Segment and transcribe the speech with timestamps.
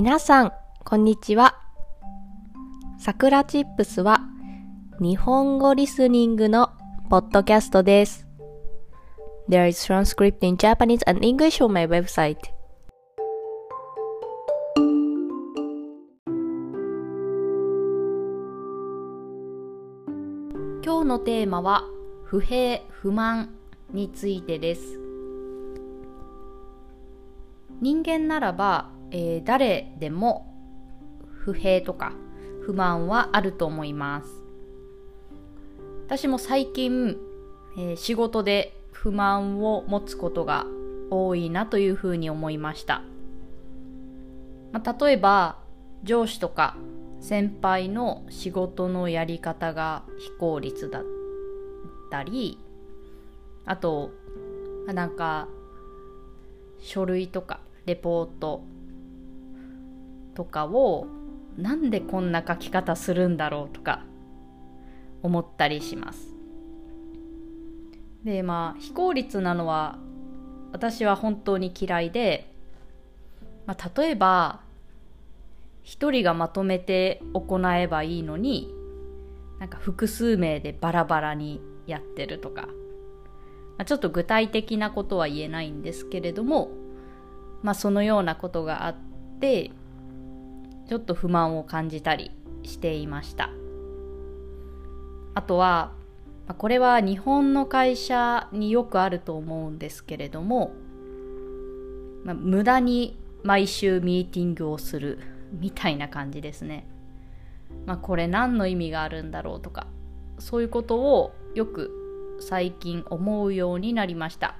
[0.00, 0.52] 皆さん、
[0.84, 1.56] こんにちは。
[3.00, 4.20] さくらチップスは
[5.00, 6.70] 日本語リスニングの
[7.10, 8.24] ポッドキャストです。
[9.48, 12.36] There is transcript in Japanese and English on my website.
[20.84, 21.82] 今日のテーマは
[22.22, 23.48] 不平不満
[23.90, 25.00] についてです
[27.80, 30.52] 人間ならば、えー誰でも
[31.44, 32.12] 不平とか
[32.62, 34.28] 不満はあると思います。
[36.06, 37.16] 私も最近、
[37.76, 40.66] えー仕事で不満を持つことが
[41.10, 43.02] 多いなというふうに思いました、
[44.72, 45.56] まあ、例えば
[46.02, 46.76] 上司とか
[47.20, 51.04] 先輩の仕事のやり方が非効率だっ
[52.10, 52.58] たり
[53.64, 54.10] あと
[54.86, 55.48] なんか
[56.80, 58.62] 書類とかレポート
[60.38, 61.08] とかを
[61.56, 64.04] なんでこんな書き方するんだろうとか
[65.20, 66.32] 思ったりします。
[68.22, 69.98] でまあ非効率なのは
[70.70, 72.52] 私は本当に嫌いで、
[73.66, 74.60] まあ、例えば
[75.82, 78.72] 一人がまとめて行えばいいのに
[79.58, 82.72] なんか複数名でバラバラにやってるとか、ま
[83.78, 86.70] あ、ちょっと具体的なことは言えないんですけれども
[87.62, 88.96] まあそのようなことがあっ
[89.40, 89.72] て
[90.88, 92.30] ちょっと不満を感じたり
[92.62, 93.50] していました
[95.34, 95.92] あとは
[96.56, 100.72] これは日本の会社によくあると思うんですけれども、
[102.24, 105.18] まあ、無駄に毎週ミーティングをする
[105.52, 106.86] みたいな感じですね。
[107.86, 109.86] まあ、これ何の意味があるんだろうとか
[110.38, 114.56] そういうことをよく最近思うようになりました。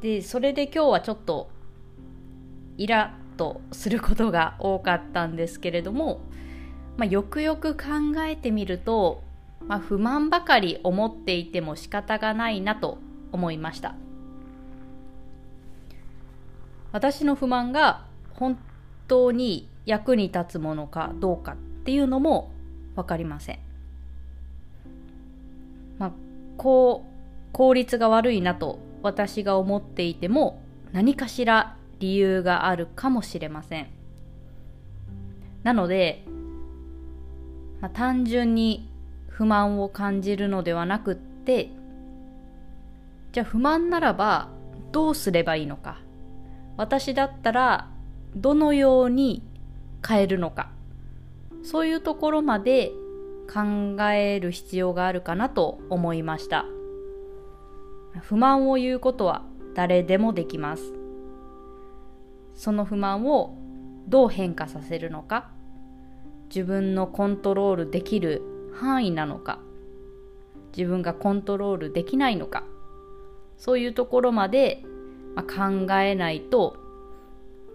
[0.00, 1.48] でそれで今日はちょっと
[2.76, 6.20] イラッとすることが多かったんですけれども、
[6.96, 7.84] まあ、よくよく考
[8.26, 9.22] えてみると、
[9.66, 12.98] まあ、不満ばかり思っていても仕方がないなと
[13.32, 13.94] 思いました。
[16.92, 18.56] 私の不満が本
[19.08, 22.52] 当に役に立つものかどうかっていうのも
[22.94, 23.58] 分かりません。
[25.98, 26.12] まあ
[26.56, 30.62] こう効率が悪いなと私が思っていても
[30.92, 33.88] 何かしら理由があるかもしれません。
[35.62, 36.24] なので、
[37.80, 38.88] まあ、単純に
[39.28, 41.70] 不満を感じるのではなくって
[43.34, 44.48] じゃあ不満ならば
[44.92, 45.98] どうすればいいのか。
[46.76, 47.88] 私だったら
[48.36, 49.42] どのように
[50.06, 50.70] 変えるのか。
[51.64, 52.92] そういうところまで
[53.52, 56.64] 考える必要があるかなと思いました。
[58.20, 59.42] 不満を言うことは
[59.74, 61.03] 誰でもできます。
[62.54, 63.56] その不満を
[64.08, 65.50] どう変化させるのか？
[66.54, 68.42] 自分のコントロールできる
[68.74, 69.58] 範囲なのか？
[70.76, 72.64] 自分がコントロールできないのか？
[73.56, 74.82] そういうところまで、
[75.36, 76.76] 考えないと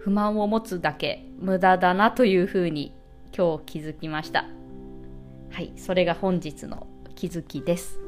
[0.00, 2.94] 不満を持つだけ無駄だなというふうに
[3.36, 4.46] 今日気づきました。
[5.50, 6.86] はいそれが本日の
[7.16, 8.07] 気づきです。